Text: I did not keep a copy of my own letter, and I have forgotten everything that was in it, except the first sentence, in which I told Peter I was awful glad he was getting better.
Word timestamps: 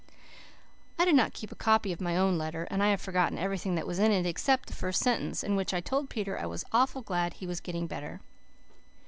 I 0.97 1.05
did 1.05 1.13
not 1.13 1.31
keep 1.33 1.51
a 1.51 1.55
copy 1.55 1.91
of 1.91 2.01
my 2.01 2.17
own 2.17 2.35
letter, 2.35 2.63
and 2.71 2.81
I 2.81 2.87
have 2.87 2.99
forgotten 2.99 3.37
everything 3.37 3.75
that 3.75 3.85
was 3.85 3.99
in 3.99 4.11
it, 4.11 4.25
except 4.25 4.65
the 4.67 4.73
first 4.73 4.99
sentence, 5.03 5.43
in 5.43 5.55
which 5.55 5.75
I 5.75 5.79
told 5.79 6.09
Peter 6.09 6.39
I 6.39 6.47
was 6.47 6.65
awful 6.71 7.03
glad 7.03 7.33
he 7.33 7.45
was 7.45 7.59
getting 7.61 7.85
better. 7.85 8.19